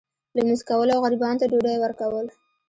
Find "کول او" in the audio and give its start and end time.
0.69-0.99